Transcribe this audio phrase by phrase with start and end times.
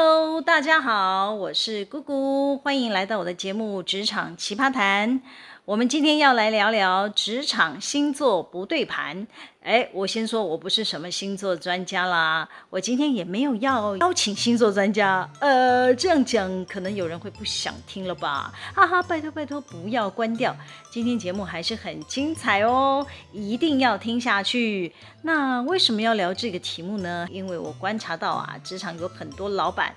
[0.00, 5.18] Hello，大家好，我是姑姑，欢迎来到我的节目《职场奇葩谈》。
[5.64, 9.26] 我们今天要来聊聊职场星座不对盘。
[9.60, 15.28] 哎，我先说，我不是什么星座专家啦，我今天也没有要邀请星座专家。
[15.40, 18.54] 呃，这样讲可能有人会不想听了吧？
[18.74, 20.56] 哈哈，拜托拜托，不要关掉，
[20.90, 24.94] 今天节目还是很精彩哦，一定要听下去。
[25.22, 27.26] 那为什么要聊这个题目呢？
[27.30, 29.94] 因为我观察到啊，职场有很多老板。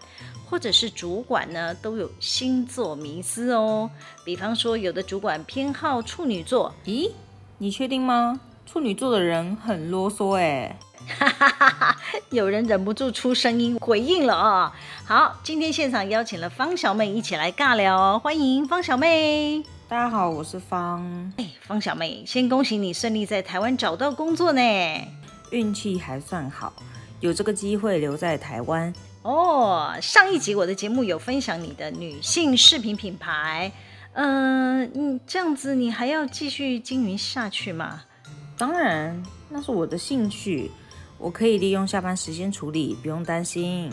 [0.49, 3.89] 或者是主管呢，都有星座迷思哦。
[4.25, 6.75] 比方说，有的主管偏好处女座。
[6.83, 7.09] 咦，
[7.57, 8.37] 你确定吗？
[8.65, 10.77] 处女座的人很啰嗦哎。
[11.17, 11.97] 哈哈哈哈，
[12.29, 14.71] 有人忍不住出声音回应了啊、哦。
[15.03, 19.63] 好，今天现场邀请了方小妹一起来尬聊，欢迎方小妹。
[19.89, 21.33] 大家好，我是方。
[21.37, 24.61] 哎，方小妹，先恭喜你顺利在台湾找到工作呢。
[25.49, 26.71] 运气还算好，
[27.19, 28.93] 有这个机会留在台湾。
[29.23, 33.71] 哦，上一集我的节目有分享你的女性饰品品牌，
[34.13, 38.03] 嗯、呃，你这样子你还要继续经营下去吗？
[38.61, 40.69] 当然，那是我的兴趣，
[41.17, 43.91] 我可以利用下班时间处理，不用担心。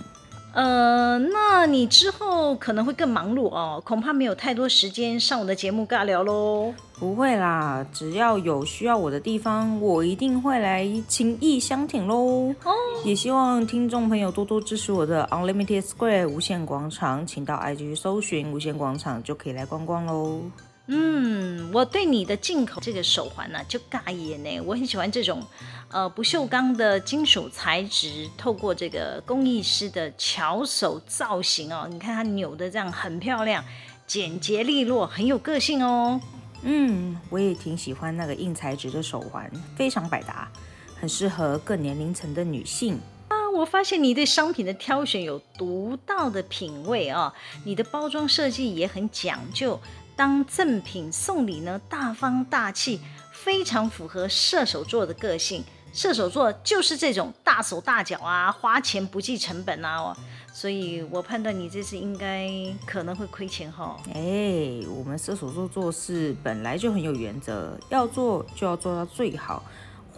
[0.53, 6.75] 呃，那你之后可能会更忙碌哦，恐怕没有太多时间上我的节目尬聊喽。
[6.99, 12.55] 不会啦，只要有需要我的地方，我一定会来情意相挺喽。
[12.65, 12.75] 哦，
[13.07, 20.43] 也希望听众朋友多多支持我的 Unlimited Square 无限广场，请到 IG 搜寻无限广场就可以来逛逛喽。
[20.91, 24.61] 嗯，我对你的进口这个手环呢、啊，就尬眼呢。
[24.63, 25.43] 我很喜欢这种，
[25.91, 33.63] 呃，不锈钢的金属材质，透过这个工艺师的巧手造型哦，你看它扭的这样很漂亮，
[34.07, 36.19] 简洁利落，很有个性哦。
[36.63, 40.51] 嗯，我也挺喜欢那个硬材质的手环，非常百搭，
[40.99, 43.37] 很适合各年龄层的女性啊。
[43.55, 47.33] 我发现你对商品的挑选有独到的品味啊、哦，
[47.65, 49.79] 你的包装设计也很讲究。
[50.19, 52.99] 当赠品送礼呢，大方大气，
[53.31, 55.63] 非常符合射手座的个性。
[55.93, 60.13] 射手座就是这种大手大脚啊，花钱不计成本啊，
[60.53, 62.51] 所以我判断你这次应该
[62.85, 63.97] 可能会亏钱哈。
[64.13, 69.63] 哎，我们射手座做事本来就很有原则，要做就要做到最好，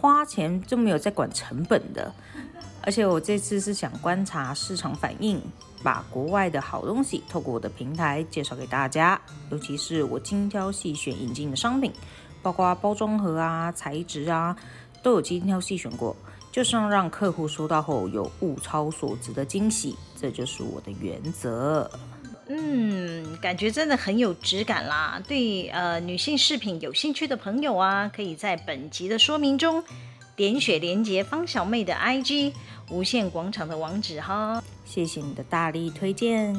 [0.01, 2.11] 花钱就没有在管成本的。
[2.81, 5.39] 而且我这次是想观察市场反应，
[5.83, 11.93] 把国外的好东西透过我的平台介绍给大家，尤其是我精挑细选引进的商品，
[12.41, 14.57] 包括包装盒啊、材质啊，
[15.03, 16.15] 都有精挑细选过，
[16.51, 21.87] 就是要让客户收到后有物超所值的惊喜，这就是我的原则。
[22.47, 25.21] 嗯，感觉真的很有质感啦。
[25.27, 29.83] 对呃女性饰品有兴趣的朋友啊，可以在本集的说明中。
[30.35, 32.53] 点选连接方小妹的 IG
[32.89, 36.55] 无限广场的网址哈，谢谢你的大力推荐。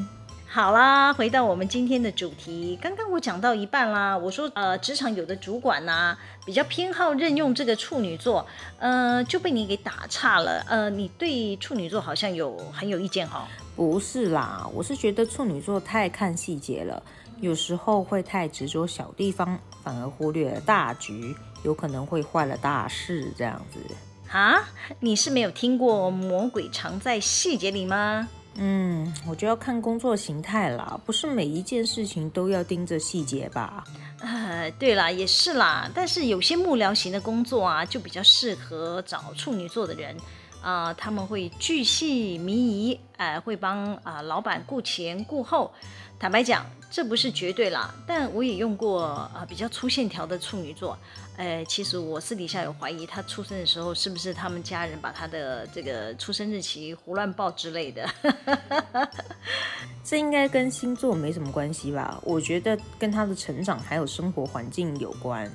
[0.54, 8.46] 好啦，回到我们今天的主题，刚刚我讲到一半啦，我说呃，职场有的主管呐、啊，比较偏好任用这个处女座，
[8.78, 10.62] 呃，就被你给打岔了。
[10.68, 13.48] 呃，你对处女座好像有很有意见哈？
[13.74, 17.02] 不是啦，我是觉得处女座太看细节了，
[17.40, 21.34] 有时候会太执着小地方，反而忽略了大局。
[21.62, 23.78] 有可能会坏了大事，这样子
[24.30, 24.69] 啊？
[25.00, 28.28] 你是没有听过“魔鬼藏在细节里”吗？
[28.54, 33.84] 嗯，我就要看工作形态啦，不是每一件事情都要盯着细节吧？
[34.20, 35.90] 呃，对啦，也是啦。
[35.94, 40.14] 但是有些幕僚型的工作啊，就比较适合找处女座的人，
[40.62, 45.73] 呃，他们会巨细靡遗，呃，会帮啊，老板顾前顾后。
[46.19, 50.97] 坦白讲，这不是绝对啦，但我也用过啊，比较粗线条的处女座。
[51.37, 58.09] 哎，其实我私底下有怀疑，他出生的时候是不是他们家人把他的这个出生日期胡乱报之类的？
[60.05, 62.21] 这应该跟星座没什么关系吧？
[62.23, 65.50] 我觉得跟他的成长还有生活环境有关。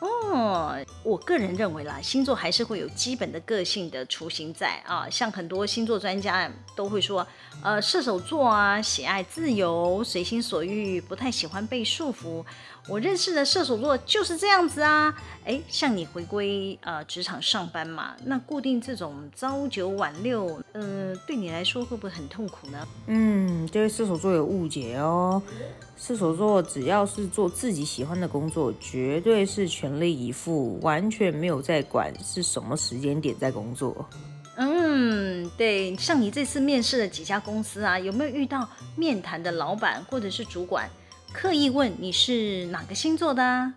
[0.00, 5.08] 哦，我个人认为啦，星座还是会有基本的个性的雏形在啊。
[5.10, 7.26] 像很多星座专家都会说，
[7.62, 12.44] 呃，射手座啊，喜爱自由，随心所欲，不太喜欢被束缚。
[12.88, 15.14] 我认识的射手座就是这样子啊，
[15.44, 22.88] 哎，像你回归呃职场上班嘛，那固定这种朝九晚六，呃，对你来说会不会很痛苦呢？
[23.08, 25.42] 嗯，这位射手座有误解哦。
[25.98, 34.04] 射手座只要是做自己喜欢的工作，绝对是全力以赴，完全没有在管是什么时间点在工作。
[34.56, 40.90] 嗯，对，像你这次面试的几家公司啊，有没有遇到面谈的老板或者是主管？
[41.32, 43.72] 刻意问你是哪个星座的啊？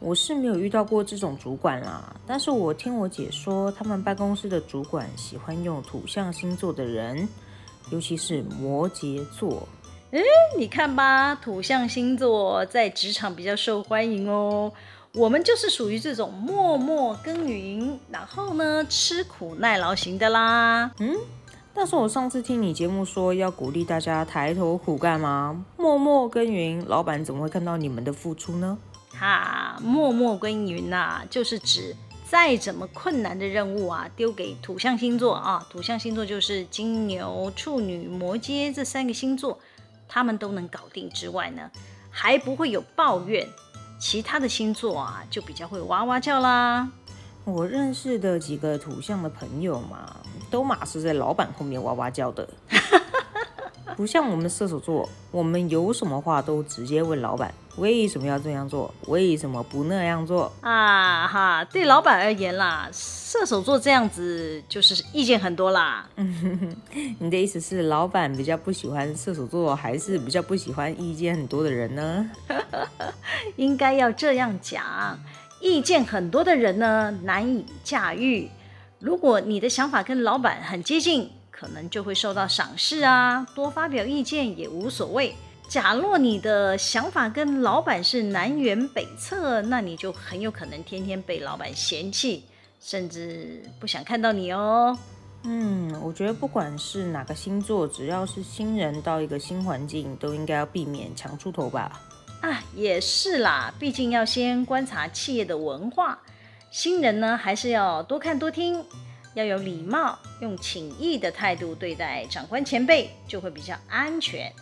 [0.00, 7.28] 我是没有遇到过这种主管啦，但是我听我姐说，他们办公室的主管喜欢用土象星座的人，
[7.90, 9.66] 尤其是摩羯座。
[10.10, 10.22] 诶，
[10.58, 14.72] 你看吧，土象星座在职场比较受欢迎哦。
[15.16, 20.90] 我们就是属于这种默默耕耘，然后呢，吃苦耐劳型的啦。
[20.98, 21.16] 嗯，
[21.72, 25.64] 但是我上次听你节目说要鼓励大家抬头苦干嘛？
[25.76, 28.76] 默默耕耘，老板怎么会看到你们的付出呢？
[29.16, 31.94] 哈，默默耕耘呐、啊，就是指
[32.28, 39.60] 再怎么困难的任务啊，丢给土象星座啊，土象星座就是金牛、处女、摩羯这三个星座。
[40.08, 41.70] 他们都能搞定之外呢，
[42.10, 43.48] 还不会有抱怨。
[43.98, 46.88] 其他的星座啊，就比较会哇哇叫啦。
[47.44, 50.16] 我认识的几个土象的朋友嘛，
[50.50, 52.48] 都马是在老板后面哇哇叫的。
[53.96, 58.92] 不像我们射手座，我们有什么话都直接问老板，为什么要这样做？
[59.06, 60.52] 为什么不那样做？
[60.60, 66.08] 啊哈，对老板而言啦，射手座这样子就是意见很多啦。
[67.18, 72.30] 你的意思是老板比较不喜欢射手座，还是比较不喜欢意见很多的人呢？
[73.56, 75.18] 应该要这样讲，
[75.60, 78.50] 意见很多的人呢，难以驾驭。
[78.98, 81.30] 如果你的想法跟老板很接近。
[81.56, 85.32] 可能就会受到赏识啊，多发表意见也无所谓。
[85.68, 92.44] 假若你的想法跟老板是南辕北辙，那你就很有可能天天被老板嫌弃，
[92.80, 94.96] 甚至不想看到你哦。
[95.42, 102.00] 嗯，我觉得不管是哪个星座，只要是新人到一个新环境，都应该要避免强出头吧。
[102.40, 106.18] 啊，也是啦，毕竟要先观察企业的文化。
[106.70, 108.84] 新人呢，还是要多看多听。
[109.34, 114.52] 要有礼貌，用请益的态度对待长官前辈，就会比较安全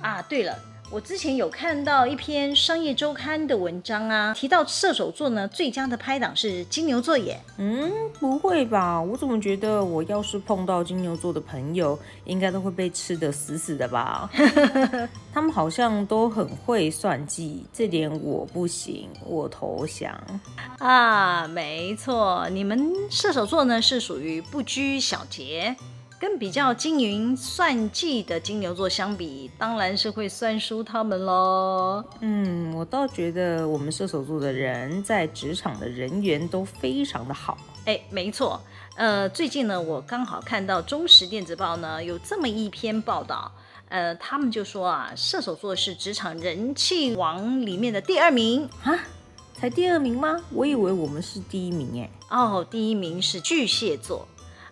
[0.00, 0.22] 啊。
[0.22, 0.58] 对了，
[0.90, 7.38] 我之前有看到一篇商业周刊的文章啊，提到射手座呢，最佳的拍档是金牛座耶。
[7.58, 9.00] 嗯，不会吧？
[9.00, 14.30] 我怎么觉得我要是碰到金牛座的朋友，应该都会被吃得死死的吧？
[15.32, 20.18] 他们好像都很会算计，这点我不行，我投降。
[20.78, 25.76] 啊，没错，你们射手座呢是属于不拘小节，
[26.20, 32.02] 跟比较精明算计的金牛座相比，当然是会算输他们喽。
[32.20, 37.56] 嗯，我倒觉得我们射手座的人在职场的人缘都非常的好。
[37.84, 38.60] 哎，没错，
[38.96, 43.52] 呃，最近呢，我刚好看到中时电子报呢有这么一篇报道，
[43.88, 48.98] 呃，他们就说啊，射手座是职场人气王里面的第二名啊。
[49.54, 50.40] 才第二名吗？
[50.52, 52.10] 我以为我们是第一名哎。
[52.30, 54.26] 哦，第一名是巨蟹座。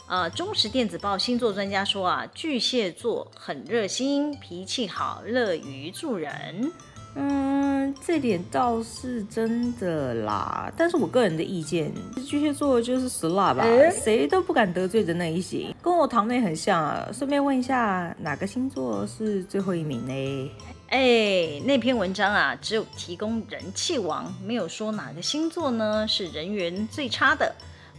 [0.08, 6.70] 呃，中时电子报星座专家说啊，巨蟹座很热心，脾气好，乐于助人。
[7.17, 10.70] 嗯，这点倒是真的啦。
[10.76, 11.93] 但是我个人的意见，
[12.25, 17.08] 巨蟹座就是死辣吧，谁都不敢得罪的那一型，跟我堂妹很像啊。
[17.12, 20.50] 顺便问一下，哪个星座是最后一名呢？
[20.91, 27.53] 哎，那篇文章啊，只有提供人气王，没有说哪个星座呢是人缘最差的。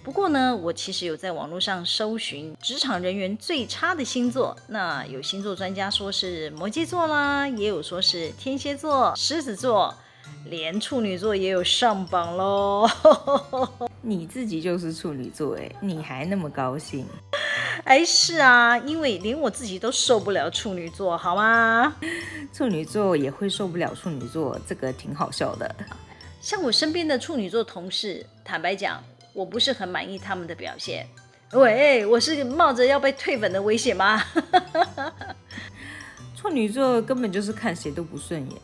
[0.07, 9.93] 不过呢，我其实有在网络上搜寻职场人员最差的星座，那有星座专家说是摩羯座啦，也有说是天蝎座、狮子座，
[10.45, 12.89] 连处女座也有上榜喽。
[14.01, 17.05] 你自己就是处女座哎，你还那么高兴？
[17.83, 21.93] 哎，是啊，因为连我自己都受不了处女座，好吗？
[22.53, 25.75] 处女座也会受不了处女座，这个挺好笑的。
[26.39, 29.03] 像我身边的处女座同事，坦白讲，
[29.37, 31.05] 我不是很满意他们的表现。
[31.51, 34.19] 喂，我是冒着要被退粉的危险吗？
[36.35, 38.59] 处女座根本就是看谁都不顺眼，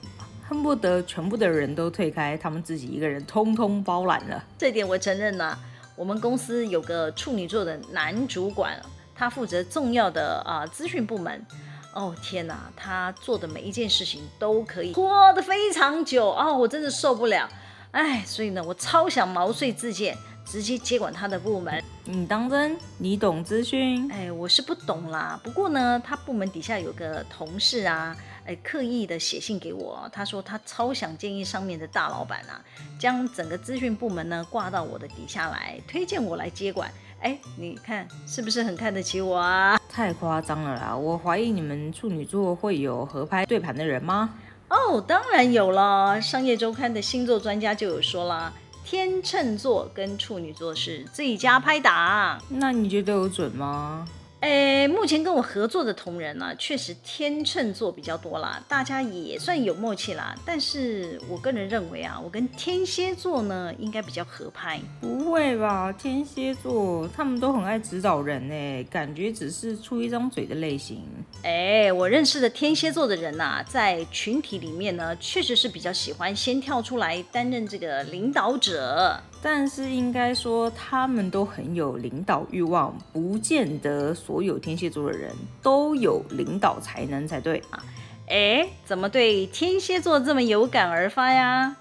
[0.49, 4.43] 恨不得全部的人都退开，他们自己一个人通通包揽了。
[4.57, 5.55] 这点我承认呐。
[5.95, 8.81] 我们公司有个处女座的男主管。
[9.15, 11.45] 他负责重要的啊、呃、资讯部门，
[11.93, 17.47] 哦天哪，他做的每一件事情都可以拖得非常久哦，我真的受不了，
[17.91, 21.83] 哎，所以呢，我超想毛遂自荐，直接接管他的部门。
[22.05, 22.77] 你当真？
[22.97, 24.11] 你懂资讯？
[24.11, 25.39] 哎，我是不懂啦。
[25.43, 32.59] 不过呢，他部门底下有个同事啊，哎，刻意的写信给我，他说他超想建议上面的大老板啊，
[32.99, 36.91] 将整个资讯部门呢挂到我的底下来，推荐我来接管。
[37.21, 39.79] 哎，你看是不是很看得起我啊？
[39.89, 40.93] 太夸张了啦！
[40.93, 44.31] 我怀疑你们处女座会有合拍对盘的人吗？
[44.67, 46.19] 哦，当然有了。
[46.19, 48.53] 商业周刊的星座专家就有说了，
[48.85, 52.41] 天秤座跟处女座是最佳拍档。
[52.49, 54.07] 那你觉得我准吗？
[54.43, 60.35] 诶，目前跟我合作的同仁呢、啊，确实天秤座比较多啦，大家也算有默契啦。
[60.45, 64.81] 但是我个人认为啊，我跟天蝎座呢，应该比较合拍。
[64.99, 65.93] 不会吧？
[65.93, 71.01] 天蝎座他们都很爱指导人诶，感觉只是出一张嘴的类型。
[71.43, 79.17] 诶，我认识的天蝎座的人呐、啊，在群体里面呢，确实是比较喜欢先跳出来担任这个领导者。
[79.45, 87.83] 但是应该说，他们都很有领导欲望，不见得所有天蝎座的人都有领导才能才对啊。
[88.27, 91.75] 诶，怎么对天蝎座这么有感而发呀？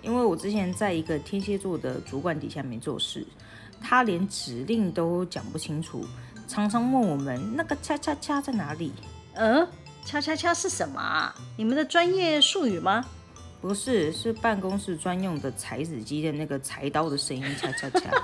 [0.00, 3.26] 因为我之前在一个天蝎座的主管底下面做事，
[3.80, 6.06] 他连指令都讲不清楚，
[6.46, 8.92] 常常问我们那个恰恰恰在哪里？
[9.34, 9.66] 嗯，
[10.04, 11.34] 恰恰恰是什么啊？
[11.56, 13.04] 你们的专业术语吗？
[13.60, 18.10] 不是，是办公室专用的裁纸机的那个裁刀的声音，恰恰恰。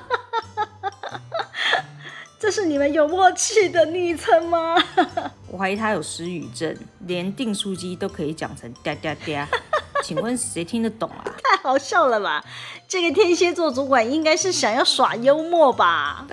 [2.39, 4.77] 这是你们有默契的昵称吗？
[5.49, 9.47] 我怀疑他有失语症，连订书机都可以讲成嗲嗲嗲。
[10.03, 11.25] 请问谁听得懂啊？
[11.45, 12.45] 太好笑了吧！
[12.89, 16.27] 这个天蝎座主管应该是想要耍幽默吧？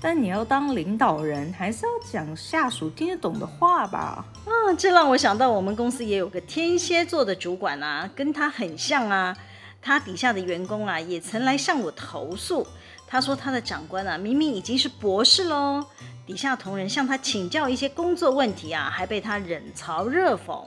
[0.00, 4.24] 但你要当领导人，还是要讲下属听得懂的话吧？
[4.44, 9.36] 啊，这让我想到我们公司也有个天蝎座的主管啊，跟他很像啊。
[9.80, 12.66] 他底下的员工啊，也曾来向我投诉。
[13.06, 15.84] 他说他的长官啊，明明已经是博士喽，
[16.26, 20.64] 底下同仁向他请教一些工作问题啊，还被他冷嘲热讽。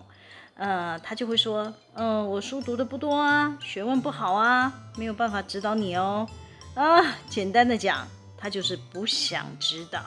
[0.55, 6.27] 呃，他就会说，嗯、我书读的不多啊，学问不好啊，没有办法指导你哦。
[6.73, 8.07] 啊，简单的讲。
[8.41, 10.01] 他就是不想知道，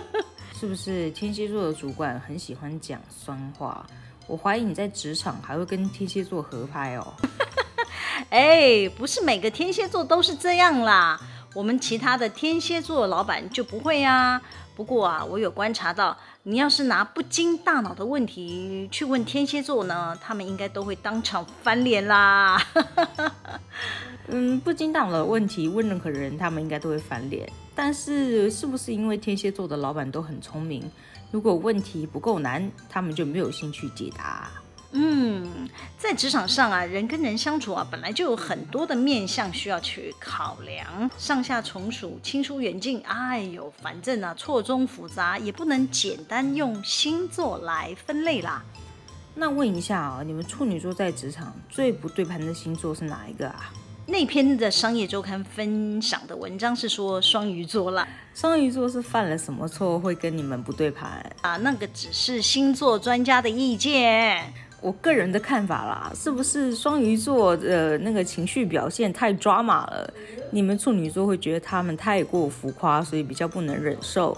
[0.58, 1.10] 是不是？
[1.10, 3.84] 天蝎座的主管很喜欢讲酸话，
[4.26, 7.14] 我怀疑你在职场还会跟天蝎座合拍哦。
[8.30, 11.20] 哎，不是每个天蝎座都是这样啦，
[11.54, 14.40] 我们其他的天蝎座老板就不会啊。
[14.74, 22.60] 不过啊，我有观察到，你要是拿不经大脑的问题去问天蝎座呢，他们应该都会当场翻脸啦。
[24.28, 27.50] 嗯，不经大脑的问题问任何人，他们应该都会翻脸。
[27.74, 30.82] 但是，是不是因为天蝎座的老板都很聪明？
[31.30, 34.50] 如果问题不够难，他们就没有兴趣解答。
[34.92, 35.68] 嗯，
[35.98, 48.64] 在职场上啊，人跟人相处啊，本来就有很多的面向需要去考量，上下从属、亲疏远近，哎呦，反正啊，错综复杂，也不能简单用星座来分类啦。
[49.34, 53.70] 那问一下啊，你们处女座在职场最不对盘的星座是哪一个啊？
[54.10, 58.08] 那篇的商业周刊分享的文章是说双鱼座啦。
[58.34, 61.58] 双鱼座是犯了什么错会跟你们不对盘啊？
[61.58, 64.50] 那个只是星座专家的意见，
[64.80, 70.10] 我个人的看法啦，是不是双鱼座的那个情绪表现太抓马了？
[70.50, 74.34] 你们处女座会觉得他们太过浮夸，所以比较不能忍受。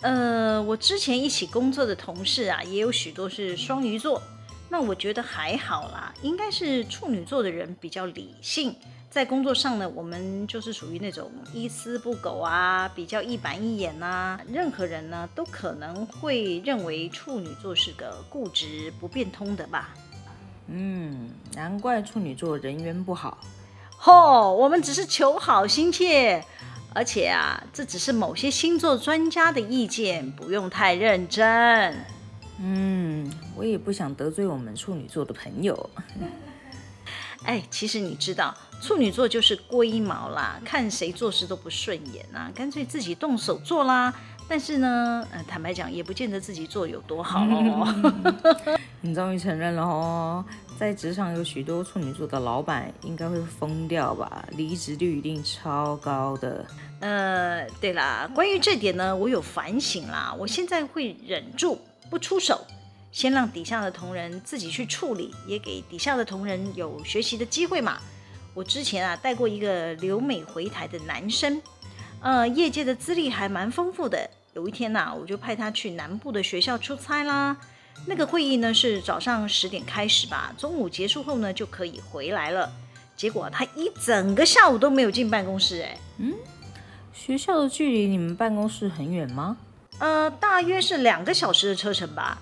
[0.00, 4.20] 呃，我之前一起工作的同事啊，也有许多是双鱼座，
[4.68, 8.74] 那我觉得还好啦，应该是处女座的人比较理性。
[9.12, 14.40] 在工作上呢，我们就是属于那种一丝不苟啊，比较一板一眼呐。
[14.50, 19.90] 任何人呢，都可能会认为处女座是个固执不变通的吧。
[20.68, 23.36] 嗯，难怪处女座人缘不好。
[24.06, 26.42] 哦，我们只是求好心切，
[26.94, 31.94] 而且啊，这只是某些星座专家的意见，不用太认真。
[32.58, 35.90] 嗯，我也不想得罪我们处女座的朋友。
[37.44, 38.54] 哎，其实你知道。
[38.80, 44.12] 处女座就是龟毛啦，看谁做事都不顺眼呐、啊，干脆自己动手做啦。
[44.48, 47.94] 但是呢，呃，坦白讲，也不见得自己做有多好哦。
[49.00, 50.44] 你终于承认了哦，
[50.76, 54.44] 在职场有许多处女座的老板应该会疯掉吧？
[54.56, 56.66] 离职率一定超高的。
[56.98, 60.34] 呃，对啦，关于这点呢，我有反省啦。
[60.36, 61.80] 我现在会忍住
[62.10, 62.66] 不出手，
[63.12, 67.98] 先让底下的同仁自己去处理，也给底下的同仁有学习的机会嘛。
[68.54, 71.62] 我之前啊带过一个留美回台的男生，
[72.20, 74.28] 呃，业界的资历还蛮丰富的。
[74.54, 77.56] 有一天呐、啊，我就派他去南部的学校出差啦。
[78.06, 82.70] 那个会议呢是早上十点开始吧，中午结束后呢就可以回来了。
[83.16, 86.34] 结果他一整个下午都没有进办公室，哎，嗯，
[87.12, 89.56] 学校的距离你们办公室很远吗？
[89.98, 92.40] 呃，大约是两个小时的车程吧。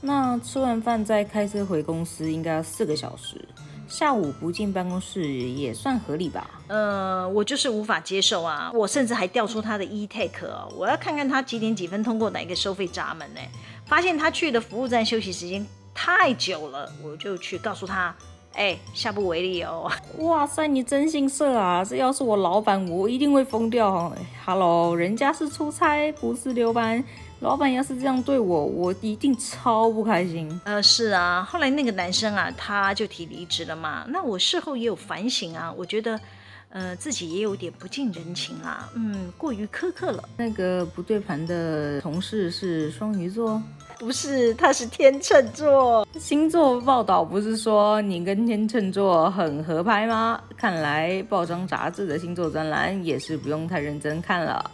[0.00, 3.40] 那吃完饭再开车回公司，应该要四个小时。
[3.86, 6.48] 下午不进办公室也算合理吧？
[6.68, 8.70] 呃，我就是无法接受啊！
[8.72, 13.40] 我甚至还调出他的 e-take，我要看看他几点几分通过哪个收费闸门呢？
[13.86, 18.14] 发现他去的服务站休息时间太久了，我就去告诉他：
[18.54, 19.90] 哎，下不为例哦。
[20.18, 21.84] 哇塞，你真心色啊！
[21.84, 24.14] 这要是我老板，我一定会疯掉。
[24.46, 27.02] Hello，人家是出差，不是留班。
[27.40, 30.60] 老板要是这样对我，我一定超不开心。
[30.64, 34.04] 呃，是啊，后来那个男生啊，他就提离职了嘛。
[34.08, 36.20] 那我事后也有反省啊，我觉得，
[36.68, 40.22] 呃，自己也有点不近人情啊，嗯，过于苛刻了。
[40.36, 43.60] 那个不对盘的同事是双鱼座？
[43.98, 46.06] 不是，他是天秤座。
[46.18, 50.38] 星座报道不是说你跟天秤座很合拍吗？
[50.58, 54.70] 看来报章杂志的星座专栏也是不用太认真看了。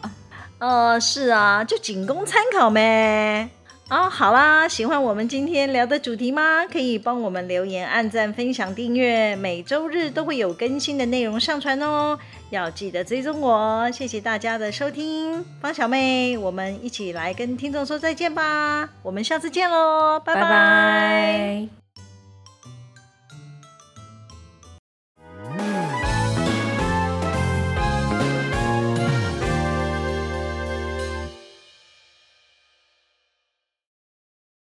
[0.58, 3.48] 呃，是啊，就仅供参考呗。
[3.88, 6.66] 哦，好啦，喜欢我们今天聊的主题吗？
[6.66, 12.18] 可以帮我们留言、按赞、分享、订阅，每周日都会有更新的内容上传哦。
[12.50, 18.88] 要记得追踪我，谢谢大家的收听，方小妹，我们一起来跟听众说再见吧。
[19.02, 21.85] 我们下次见喽，拜拜。